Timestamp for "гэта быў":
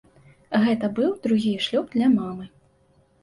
0.63-1.11